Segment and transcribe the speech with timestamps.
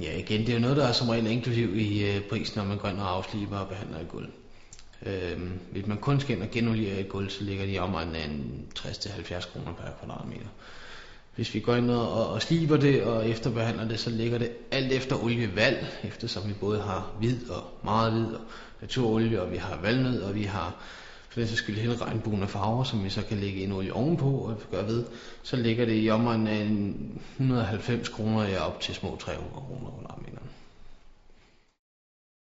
[0.00, 2.64] Ja, igen, det er jo noget, der er som regel inklusiv i øh, prisen, når
[2.64, 4.28] man går ind og afsliber og behandler et gulv.
[5.06, 8.14] Øhm, hvis man kun skal ind og genoliere et gulv, så ligger de i omegnen
[8.14, 10.46] af en 60-70 kroner per kvadratmeter.
[11.34, 14.92] Hvis vi går ind og, og sliber det og efterbehandler det, så ligger det alt
[14.92, 18.40] efter olievalg, eftersom vi både har hvid og meget hvid og
[18.80, 20.74] naturolie, og vi har valnød, og vi har
[21.30, 23.92] for den så skyld hele regnbuen af farver, som vi så kan lægge en olie
[23.92, 25.04] ovenpå og gøre ved,
[25.42, 26.62] så ligger det i omegnen af
[27.36, 29.90] 190 kroner ja, op til små 300 kroner.